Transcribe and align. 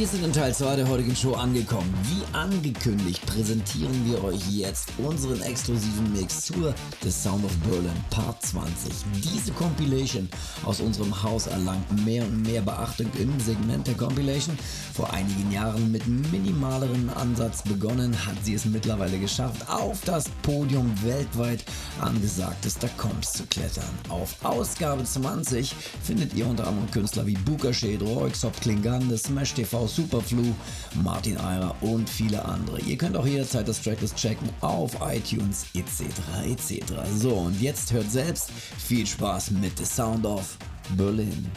Wir 0.00 0.06
sind 0.06 0.24
in 0.24 0.32
Teil 0.32 0.54
2 0.54 0.76
der 0.76 0.88
heutigen 0.88 1.14
Show 1.14 1.34
angekommen. 1.34 1.92
Wie 2.04 2.22
angekündigt 2.34 3.20
präsentieren 3.26 3.92
wir 4.06 4.24
euch 4.24 4.40
jetzt 4.50 4.88
unseren 4.96 5.42
exklusiven 5.42 6.10
Mix 6.14 6.46
zur 6.46 6.74
The 7.02 7.10
Sound 7.10 7.44
of 7.44 7.54
Berlin 7.58 7.92
Part 8.08 8.40
20. 8.40 8.94
Diese 9.16 9.52
Compilation 9.52 10.26
aus 10.64 10.80
unserem 10.80 11.22
Haus 11.22 11.48
erlangt 11.48 12.06
mehr 12.06 12.24
und 12.24 12.40
mehr 12.44 12.62
Beachtung 12.62 13.10
im 13.18 13.38
Segment 13.40 13.86
der 13.86 13.94
Compilation. 13.94 14.58
Vor 14.94 15.12
einigen 15.12 15.52
Jahren 15.52 15.92
mit 15.92 16.06
minimaleren 16.06 17.10
Ansatz 17.10 17.62
begonnen, 17.62 18.14
hat 18.24 18.42
sie 18.42 18.54
es 18.54 18.64
mittlerweile 18.64 19.18
geschafft, 19.18 19.68
auf 19.68 20.00
das 20.06 20.30
Podium 20.40 20.90
weltweit 21.04 21.62
angesagtester 22.00 22.88
Comps 22.96 23.34
zu 23.34 23.44
klettern. 23.44 23.84
Auf 24.08 24.34
Ausgabe 24.42 25.04
20 25.04 25.74
findet 26.02 26.32
ihr 26.32 26.46
unter 26.46 26.66
anderem 26.66 26.90
Künstler 26.90 27.26
wie 27.26 27.36
Buka 27.36 27.70
Shade, 27.70 28.02
Roixop 28.02 28.58
Klingan, 28.62 29.14
Smash 29.18 29.52
TV 29.52 29.89
Superflu, 29.90 30.54
Martin 31.02 31.36
Eirer 31.38 31.74
und 31.80 32.08
viele 32.08 32.44
andere. 32.44 32.80
Ihr 32.80 32.96
könnt 32.96 33.16
auch 33.16 33.26
jederzeit 33.26 33.68
das 33.68 33.82
Tracklist 33.82 34.16
checken 34.16 34.48
auf 34.60 34.92
iTunes 35.02 35.66
etc. 35.74 36.02
etc. 36.46 36.92
So, 37.16 37.34
und 37.34 37.60
jetzt 37.60 37.92
hört 37.92 38.10
selbst 38.10 38.50
viel 38.78 39.06
Spaß 39.06 39.52
mit 39.52 39.76
The 39.78 39.84
Sound 39.84 40.24
of 40.24 40.56
Berlin. 40.96 41.50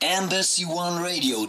Embassy 0.00 0.64
One 0.64 1.02
Radio. 1.02 1.46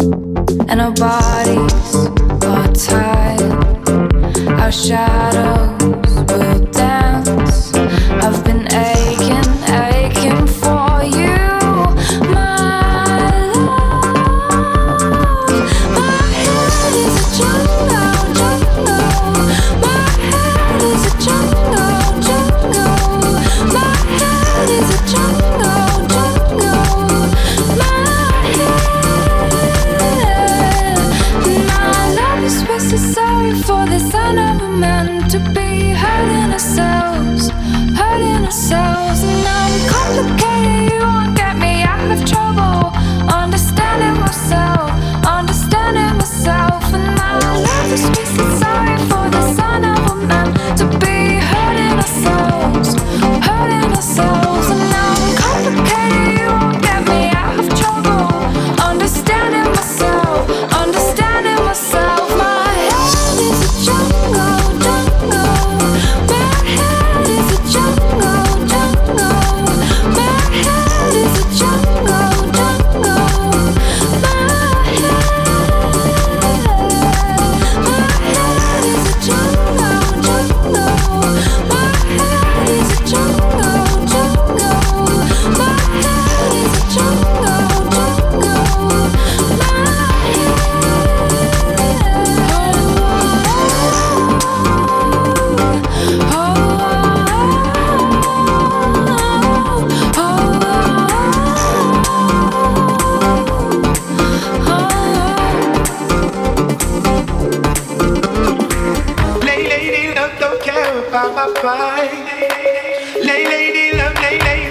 and 0.00 0.80
our 0.80 0.92
bodies 0.92 1.94
are 2.44 2.72
tied, 2.72 3.42
our 4.60 4.72
shadows. 4.72 5.77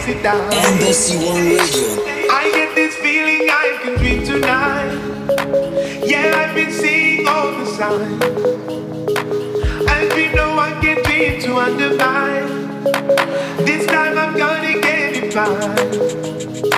sit 0.08 0.24
down. 0.24 0.40
Embassy 0.54 1.18
One 1.18 1.36
Radio. 1.36 2.32
I 2.32 2.50
get 2.56 2.74
this 2.76 2.96
feeling 2.96 3.50
I 3.50 3.78
can 3.84 3.98
dream 3.98 4.24
tonight. 4.26 4.94
Yeah, 6.02 6.32
I've 6.34 6.56
been 6.56 6.72
seeing 6.72 7.28
all 7.28 7.52
the 7.52 7.66
signs. 7.66 8.24
I've 9.90 10.10
been 10.12 10.34
no 10.34 10.56
one 10.56 10.80
can 10.82 11.04
dream 11.04 11.42
to 11.42 11.58
undermine. 11.58 12.48
This 13.66 13.86
time 13.88 14.18
I'm 14.18 14.38
gonna 14.38 14.80
get 14.80 15.24
it 15.24 15.36
right. 15.36 16.77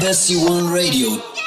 Embassy 0.00 0.36
One 0.36 0.72
Radio. 0.72 1.37